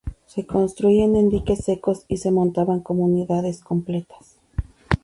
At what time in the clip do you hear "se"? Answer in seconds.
0.25-0.47, 2.17-2.31